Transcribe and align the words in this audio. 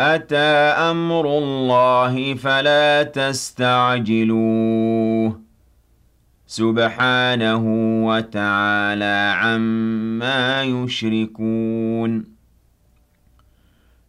أَتَىٰ 0.00 0.74
أَمْرُ 0.90 1.38
اللَّهِ 1.38 2.34
فَلَا 2.34 3.02
تَسْتَعْجِلُوهُ 3.02 5.30
ۚ. 5.30 5.34
سُبْحَانَهُ 6.46 7.64
وَتَعَالَىٰ 8.06 9.32
عَمَّا 9.36 10.62
يُشْرِكُونَ. 10.62 12.33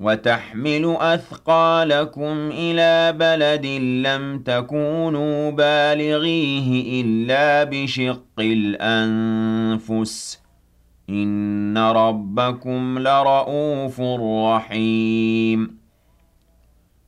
وَتَحْمِلُ 0.00 0.96
أَثْقَالَكُمْ 1.00 2.50
إِلَىٰ 2.52 3.12
بَلَدٍ 3.18 3.66
لَّمْ 4.06 4.38
تَكُونُوا 4.38 5.50
بَالِغِيهِ 5.50 7.02
إِلَّا 7.02 7.64
بِشِقِّ 7.64 8.40
الْأَنفُسِ 8.40 10.36
ۚ. 10.36 10.38
إِنَّ 11.10 11.78
رَبَّكُمْ 11.78 12.98
لَرَءُوفٌ 12.98 14.00
رَّحِيمٌ. 14.00 15.78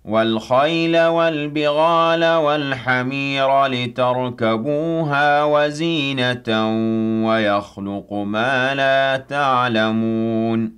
وَالْخَيْلَ 0.04 1.06
وَالْبِغَالَ 1.06 2.24
وَالْحَمِيرَ 2.24 3.66
لِتَرْكَبُوهَا 3.66 5.44
وَزِينَةً 5.44 6.48
وَيَخْلُقُ 7.28 8.12
مَا 8.12 8.74
لَا 8.74 9.16
تَعْلَمُونَ. 9.16 10.77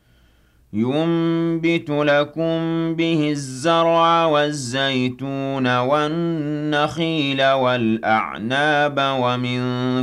يُنبِتُ 0.73 1.89
لَكُم 1.89 2.51
بِهِ 2.95 3.29
الزَّرْعَ 3.31 4.25
وَالزَّيْتُونَ 4.25 5.77
وَالنَّخِيلَ 5.77 7.43
وَالْأَعْنَابَ 7.43 8.95
وَمِن 8.99 9.59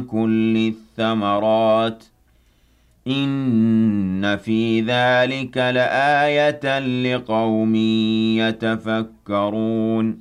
كُلِّ 0.06 0.72
الثَّمَرَاتِ 0.74 2.02
ۗ. 2.02 2.06
إِنَّ 3.08 4.36
فِي 4.36 4.80
ذَٰلِكَ 4.80 5.56
لَآيَةً 5.56 6.78
لِّقَوْمٍ 6.78 7.74
يَتَفَكَّرُونَ. 8.38 10.18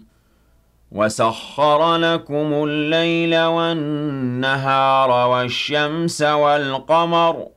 وَسَخَّرَ 0.92 1.96
لَكُمُ 1.98 2.54
اللَّيْلَ 2.54 3.44
وَالنَّهَارَ 3.44 5.30
وَالشَّمْسَ 5.30 6.22
وَالْقَمَرَ 6.22 7.34
ۖ 7.34 7.57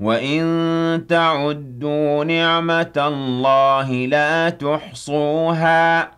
وَإِن 0.00 1.06
تَعُدُّوا 1.08 2.24
نِعْمَةَ 2.24 2.92
اللَّهِ 2.96 4.06
لَا 4.06 4.50
تُحْصُوهَا 4.50 6.02
ۗ 6.04 6.08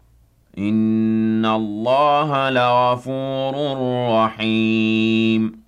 إِنَّ 0.58 1.46
اللَّهَ 1.46 2.50
لَغَفُورٌ 2.50 3.54
رَّحِيمٌ 4.24 5.60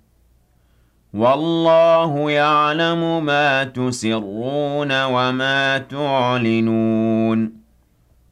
وَاللَّهُ 1.13 2.31
يَعْلَمُ 2.31 3.25
مَا 3.25 3.63
تُسِرُّونَ 3.63 5.03
وَمَا 5.05 5.77
تُعْلِنُونَ 5.77 7.62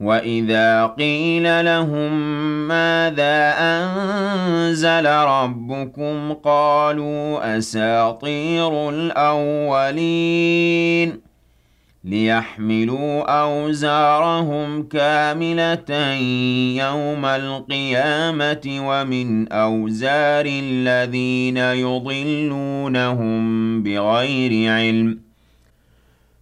وَإِذَا 0.00 0.86
قِيلَ 0.86 1.64
لَهُم 1.64 2.12
مَّاذَا 2.68 3.54
أَنزَلَ 3.58 5.06
رَبُّكُمْ 5.06 6.32
قَالُوا 6.32 7.58
أَسَاطِيرُ 7.58 8.90
الْأَوَّلِينَ 8.90 10.40
لِيَحْمِلُوا 12.04 13.40
أَوْزَارَهُمْ 13.42 14.82
كَامِلَةً 14.82 16.14
يَوْمَ 16.84 17.24
الْقِيَامَةِ 17.24 18.78
وَمِنْ 18.80 19.52
أَوْزَارِ 19.52 20.44
الَّذِينَ 20.48 21.56
يُضِلُّونَهُم 21.56 23.42
بِغَيْرِ 23.82 24.70
عِلْمٍ 24.72 25.14
ۗ 25.14 25.29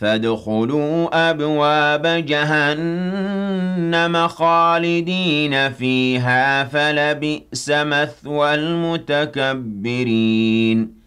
فادخلوا 0.00 1.30
أبواب 1.30 2.26
جهنم 2.26 4.28
خالدين 4.28 5.72
فيها 5.72 6.64
فلبئس 6.64 7.70
مثوى 7.70 8.54
المتكبرين. 8.54 11.00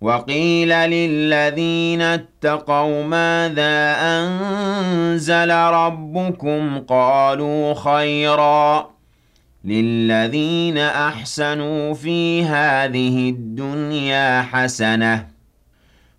وقيل 0.00 0.68
للذين 0.68 2.02
اتقوا 2.02 3.04
ماذا 3.04 3.96
أنزل 4.00 5.50
ربكم؟ 5.50 6.78
قالوا 6.78 7.74
خيرا. 7.74 8.90
للذين 9.64 10.78
أحسنوا 10.78 11.94
في 11.94 12.44
هذه 12.44 13.30
الدنيا 13.30 14.42
حسنة. 14.42 15.31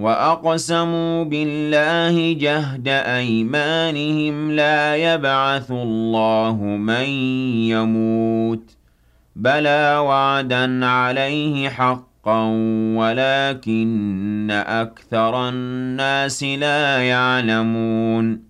وأقسموا 0.00 1.24
بالله 1.24 2.32
جهد 2.32 2.88
أيمانهم 2.88 4.50
لا 4.50 4.96
يبعث 4.96 5.70
الله 5.70 6.56
من 6.62 7.08
يموت 7.74 8.64
بلى 9.36 9.96
وعدا 9.98 10.86
عليه 10.86 11.68
حق 11.68 12.10
حقا 12.20 12.42
ولكن 12.96 14.50
أكثر 14.50 15.48
الناس 15.48 16.42
لا 16.42 17.02
يعلمون 17.02 18.49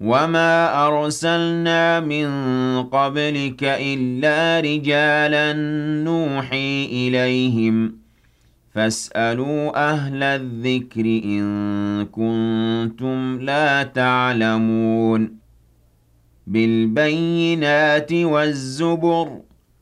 وما 0.00 0.86
أرسلنا 0.86 2.00
من 2.00 2.28
قبلك 2.82 3.64
إلا 3.64 4.60
رجالا 4.60 5.52
نوحي 6.04 6.84
إليهم 6.84 7.98
فاسألوا 8.74 9.90
أهل 9.90 10.22
الذكر 10.22 11.04
إن 11.04 12.06
كنتم 12.06 13.40
لا 13.40 13.82
تعلمون 13.82 15.38
بالبينات 16.46 18.12
والزبر 18.12 19.47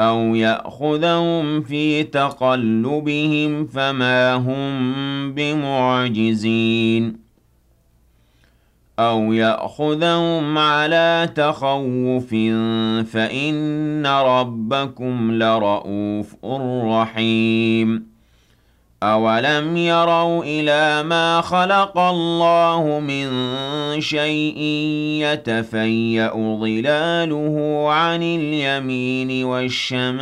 أَوْ 0.00 0.34
يَأْخُذَهُمْ 0.34 1.62
فِي 1.62 2.02
تَقَلُّبِهِمْ 2.02 3.66
فَمَا 3.66 4.34
هُم 4.34 5.34
بِمُعْجِزِينَ 5.34 7.16
أَوْ 8.98 9.32
يَأْخُذَهُمْ 9.32 10.58
عَلَىٰ 10.58 11.28
تَخَوُّفٍ 11.34 12.30
فَإِنَّ 13.12 14.06
رَبَّكُمْ 14.06 15.32
لَرَءُوفٌ 15.32 16.36
رَّحِيمٌ 16.84 18.17
أَوَلَمْ 19.02 19.76
يَرَوْا 19.76 20.44
إِلَىٰ 20.44 21.02
مَا 21.02 21.40
خَلَقَ 21.40 21.98
اللَّهُ 21.98 23.00
مِن 23.00 23.26
شَيْءٍ 24.00 24.58
يَتَفَيَّأُ 25.22 26.32
ظِلَالُهُ 26.60 27.86
عَنِ 27.90 28.22
الْيَمِينِ 28.22 29.44
وَالشَّمَائِلِ 29.44 30.20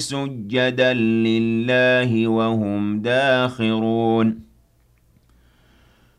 سُجَّدًا 0.00 0.92
لِّلَّهِ 0.94 2.28
وَهُمْ 2.28 3.00
دَاخِرُونَ 3.02 4.47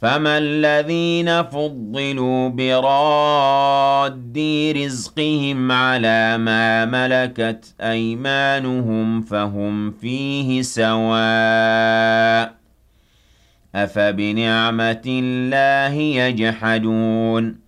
فَمَا 0.00 0.38
الَّذِينَ 0.38 1.42
فُضِّلُوا 1.42 2.48
بِرَادِّي 2.48 3.72
رِزْقِهِمْ 4.72 5.72
عَلَىٰ 5.72 6.38
مَا 6.38 6.84
مَلَكَتْ 6.84 7.74
أَيْمَانُهُمْ 7.80 9.20
فَهُمْ 9.22 9.90
فِيهِ 9.90 10.62
سَوَاءٌ 10.62 12.48
ۚ 12.48 12.52
أَفَبِنِعْمَةِ 13.74 15.02
اللَّهِ 15.06 15.94
يَجْحَدُونَ 16.00 17.67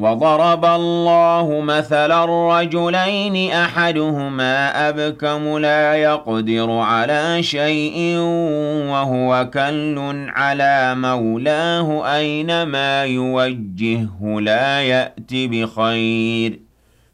وَضَرَبَ 0.00 0.64
اللَّهُ 0.64 1.60
مَثَلًا 1.60 2.24
رَّجُلَيْنِ 2.60 3.50
أَحَدُهُمَا 3.52 4.88
أَبْكَمُ 4.88 5.58
لَا 5.58 5.94
يَقْدِرُ 5.94 6.70
عَلَىٰ 6.70 7.42
شَيْءٍ 7.42 8.18
وَهُوَ 8.92 9.50
كَلٌّ 9.54 10.26
عَلَىٰ 10.28 10.94
مَوْلَاهُ 10.96 12.16
أَيْنَمَا 12.16 13.04
يُوَجِّههُّ 13.04 14.40
لَا 14.40 14.82
يَأْتِ 14.82 15.30
بِخَيْرٍ 15.32 16.52
ۖ. 16.52 16.56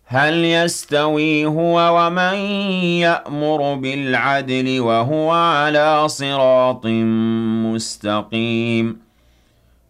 هَلْ 0.07 0.45
يَسْتَوِي 0.45 1.45
هُوَ 1.47 2.07
وَمَن 2.07 2.35
يَأْمُرُ 3.07 3.75
بِالْعَدْلِ 3.75 4.81
وَهُوَ 4.81 5.31
عَلَىٰ 5.31 6.09
صِرَاطٍ 6.09 6.87
مُّسْتَقِيمٍ؟ 7.66 9.02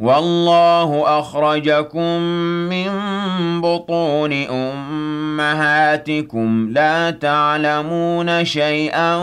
وَاللَّهُ 0.00 1.18
أَخْرَجَكُم 1.18 2.18
مِّن 2.68 2.90
بُطُونِ 3.60 4.32
أُمَّهَاتِكُمْ. 4.32 6.68
لَا 6.70 7.10
تَعْلَمُونَ 7.10 8.44
شَيْئًا 8.44 9.16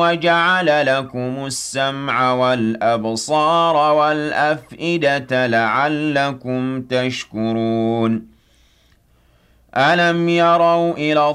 وَجَعَلَ 0.00 0.86
لَكُمُ 0.86 1.46
السَّمْعَ 1.46 2.32
وَالْأَبْصَارَ 2.32 3.94
وَالْأَفْئِدَةَ 3.94 5.46
لَعَلَّكُمْ 5.46 6.82
تَشْكُرُونَ. 6.82 8.26
أَلَمْ 9.76 10.28
يَرَوْا 10.28 10.92
إِلَى 10.92 11.34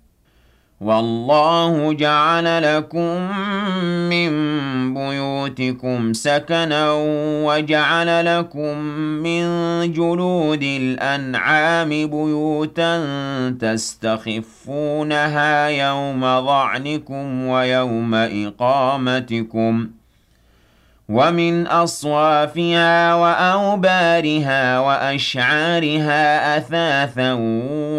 وَاللَّهُ 0.81 1.93
جَعَلَ 1.93 2.77
لَكُم 2.77 3.31
مِّن 4.09 4.31
بُيُوتِكُمْ 4.93 6.13
سَكَنًا 6.13 6.91
وَجَعَلَ 7.45 8.25
لَكُم 8.39 8.77
مِّن 9.23 9.43
جُلُودِ 9.93 10.63
الْأَنْعَامِ 10.63 11.89
بُيُوتًا 11.89 12.99
تَسْتَخِفُّونَهَا 13.59 14.87
يَوْمَ 15.67 16.21
ظَعْنِكُمْ 16.45 17.45
وَيَوْمَ 17.47 18.15
إِقَامَتِكُمْ 18.15 19.85
ۚ 19.85 20.00
وَمِنْ 21.11 21.67
أَصْوَافِهَا 21.67 23.15
وَأَوْبَارِهَا 23.15 24.79
وَأَشْعَارِهَا 24.79 26.57
أَثَاثًا 26.57 27.33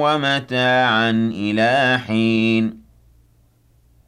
وَمَتَاعًا 0.00 1.10
إِلَىٰ 1.10 2.00
حِينٍ. 2.06 2.81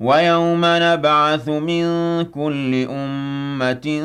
وَيَوْمَ 0.00 0.60
نَبْعَثُ 0.64 1.48
مِن 1.48 1.84
كُلِّ 2.24 2.86
أُمَّةٍ 2.90 4.02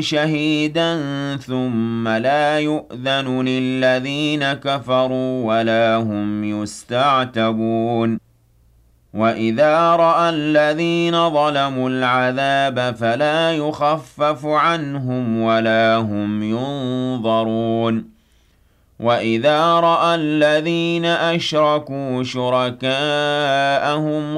شَهِيدًا 0.00 0.96
ثُمَّ 1.36 2.08
لَا 2.08 2.58
يُؤْذَنُ 2.58 3.42
لِلَّذِينَ 3.44 4.52
كَفَرُوا 4.52 5.44
وَلَا 5.44 5.96
هُمْ 5.96 6.44
يُسْتَعْتَبُونَ. 6.44 8.18
وَإِذَا 9.14 9.96
رَأَى 9.96 10.30
الَّذِينَ 10.30 11.30
ظَلَمُوا 11.30 11.88
الْعَذَابَ 11.90 12.94
فَلَا 12.94 13.52
يُخَفَّفُ 13.52 14.46
عَنْهُمْ 14.46 15.40
وَلَا 15.42 15.96
هُمْ 15.96 16.42
يُنظَرُونَ. 16.42 18.21
وَإِذَا 19.02 19.80
رَأَى 19.80 20.14
الَّذِينَ 20.14 21.04
أَشْرَكُوا 21.04 22.22
شُرَكَاءَهُمْ 22.22 22.78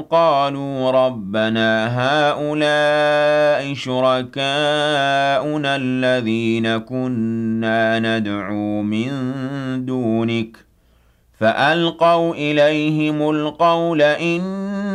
قَالُوا 0.01 0.91
رَبَّنَا 0.91 1.87
هَٰؤُلَاءِ 1.99 3.73
شُرَكَاؤُنَا 3.73 5.75
الَّذِينَ 5.75 6.77
كُنَّا 6.77 7.99
نَدْعُو 7.99 8.81
مِن 8.81 9.09
دُونِكَ 9.85 10.57
ۖ 10.57 10.59
فَأَلْقَوْا 11.39 12.33
إِلَيْهِمُ 12.33 13.29
الْقَوْلَ 13.29 14.01
إِنَّ 14.01 14.94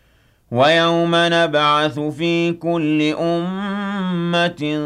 ويوم 0.51 1.11
نبعث 1.15 1.99
في 1.99 2.51
كل 2.51 3.15
أمة 3.19 4.81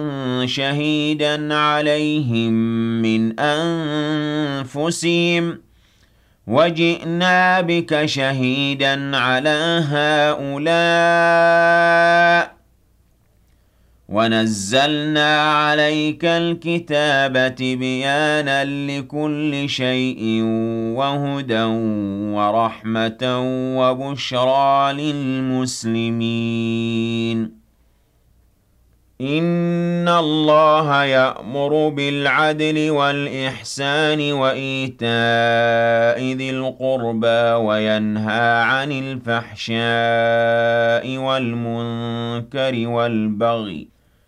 شهيدا 0.45 1.55
عليهم 1.55 2.53
من 3.01 3.39
أنفسهم. 3.39 4.85
وجئنا 6.47 7.61
بك 7.61 8.05
شهيدا 8.05 9.17
على 9.17 9.83
هؤلاء. 9.89 10.55
ونزلنا 14.09 15.41
عليك 15.41 16.25
الكتاب 16.25 17.55
بيانا 17.59 18.65
لكل 18.65 19.69
شيء 19.69 20.41
وهدى 20.95 21.63
ورحمة 22.33 23.41
وبشرى 23.77 24.93
للمسلمين. 24.93 26.05
إِنَّ 29.21 30.07
اللَّهَ 30.07 31.03
يَأْمُرُ 31.03 31.89
بِالْعَدْلِ 31.89 32.89
وَالْإِحْسَانِ 32.89 34.31
وَإِيتَاءِ 34.31 36.19
ذِي 36.33 36.49
الْقُرْبَى 36.49 37.51
وَيَنْهَى 37.53 38.63
عَنِ 38.63 38.91
الْفَحْشَاءِ 38.91 39.77
وَالْمُنكَرِ 41.17 42.87
وَالْبَغْيِ 42.87 43.94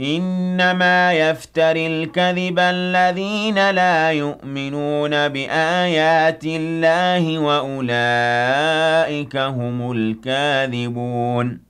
إنما 0.00 1.12
يفتر 1.12 1.76
الكذب 1.76 2.58
الذين 2.58 3.70
لا 3.70 4.10
يؤمنون 4.10 5.28
بآيات 5.28 6.44
الله 6.44 7.38
وأولئك 7.38 9.36
هم 9.36 9.92
الكاذبون. 9.92 11.69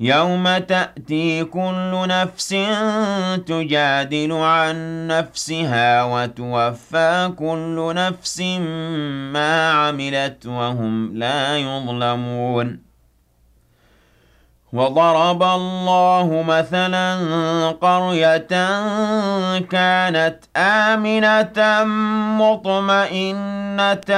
يوم 0.00 0.58
تأتي 0.58 1.44
كل 1.44 1.92
نفس 2.08 2.48
تجادل 3.46 4.32
عن 4.32 5.06
نفسها 5.06 6.04
وتوفى 6.04 7.32
كل 7.38 7.92
نفس 7.94 8.40
ما 9.32 9.70
عملت 9.70 10.46
وهم 10.46 11.16
لا 11.16 11.58
يظلمون 11.58 12.89
وضرب 14.72 15.42
الله 15.42 16.44
مثلا 16.48 17.14
قرية 17.82 18.38
كانت 19.60 20.36
آمنة 20.56 21.84
مطمئنة 22.38 24.14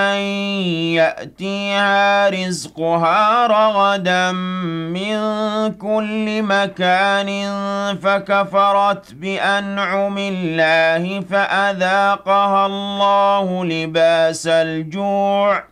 يأتيها 0.97 2.29
رزقها 2.29 3.47
رغدا 3.47 4.33
من 4.33 5.19
كل 5.75 6.43
مكان 6.43 7.31
فكفرت 8.03 9.15
بأنعم 9.15 10.19
الله 10.19 11.21
فأذاقها 11.21 12.67
الله 12.67 13.65
لباس 13.65 14.47
الجوع 14.47 15.72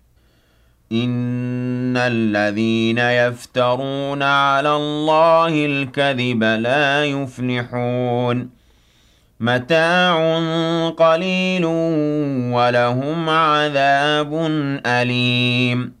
إن 0.91 1.97
الذين 1.97 2.97
يفترون 2.97 4.23
على 4.23 4.75
الله 4.75 5.65
الكذب 5.65 6.43
لا 6.43 7.05
يفلحون 7.05 8.49
متاع 9.39 10.39
قليل 10.89 11.65
ولهم 12.53 13.29
عذاب 13.29 14.33
أليم 14.85 16.00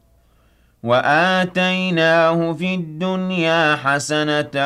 وَآتَيْنَاهُ 0.83 2.53
فِي 2.53 2.75
الدُّنْيَا 2.75 3.75
حَسَنَةً 3.75 4.57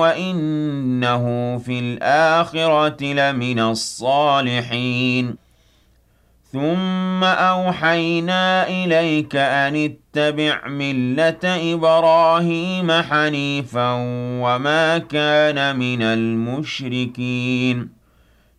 وَإِنَّهُ 0.00 1.58
فِي 1.58 1.78
الْآخِرَةِ 1.78 3.04
لَمِنَ 3.04 3.60
الصَّالِحِينَ 3.60 5.34
ثُمَّ 6.52 7.24
أَوْحَيْنَا 7.24 8.68
إِلَيْكَ 8.68 9.36
أَنِ 9.36 9.76
اتَّبِعْ 9.76 10.68
مِلَّةَ 10.68 11.74
إِبْرَاهِيمَ 11.74 12.92
حَنِيفًا 12.92 13.92
وَمَا 14.42 14.98
كَانَ 14.98 15.76
مِنَ 15.76 16.02
الْمُشْرِكِينَ 16.02 17.88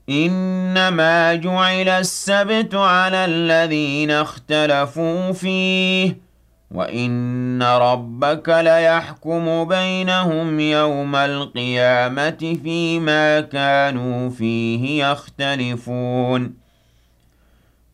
إِنَّمَا 0.10 1.34
جُعِلَ 1.36 1.90
السَّبْتُ 1.90 2.76
عَلَى 2.76 3.26
الَّذِينَ 3.26 4.12
اخْتَلَفُوا 4.12 5.32
فِيهِ 5.32 6.31
وَإِنَّ 6.74 7.64
رَبَّكَ 7.64 8.50
لَيَحْكُمُ 8.50 9.64
بَيْنَهُمْ 9.64 10.60
يَوْمَ 10.60 11.16
الْقِيَامَةِ 11.16 12.58
فِيمَا 12.64 13.40
كَانُوا 13.42 14.30
فِيهِ 14.30 15.04
يَخْتَلِفُونَ 15.06 16.54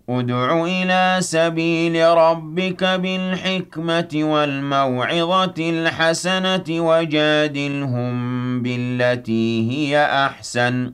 ادْعُ 0.10 0.64
إِلَىٰ 0.66 1.18
سَبِيلِ 1.20 2.08
رَبِّكَ 2.08 2.84
بِالْحِكْمَةِ 2.84 4.10
وَالْمَوْعِظَةِ 4.16 5.54
الْحَسَنَةِ 5.60 6.66
وَجَادِلْهُم 6.70 8.14
بِالَّتِي 8.62 9.72
هِيَ 9.72 10.06
أَحْسَنُ 10.06 10.94